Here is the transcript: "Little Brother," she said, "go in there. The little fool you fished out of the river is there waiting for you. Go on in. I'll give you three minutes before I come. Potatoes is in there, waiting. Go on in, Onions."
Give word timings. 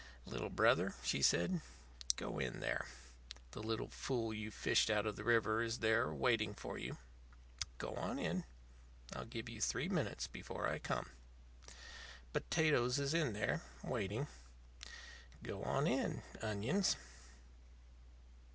"Little 0.25 0.49
Brother," 0.49 0.95
she 1.03 1.21
said, 1.21 1.61
"go 2.15 2.39
in 2.39 2.59
there. 2.59 2.87
The 3.51 3.61
little 3.61 3.89
fool 3.89 4.33
you 4.33 4.49
fished 4.49 4.89
out 4.89 5.05
of 5.05 5.15
the 5.15 5.23
river 5.23 5.61
is 5.61 5.77
there 5.77 6.11
waiting 6.11 6.55
for 6.55 6.79
you. 6.79 6.97
Go 7.77 7.93
on 7.93 8.17
in. 8.17 8.43
I'll 9.15 9.25
give 9.25 9.47
you 9.47 9.61
three 9.61 9.89
minutes 9.89 10.25
before 10.25 10.67
I 10.67 10.79
come. 10.79 11.11
Potatoes 12.33 12.97
is 12.97 13.13
in 13.13 13.33
there, 13.33 13.61
waiting. 13.83 14.25
Go 15.43 15.61
on 15.61 15.85
in, 15.85 16.23
Onions." 16.41 16.95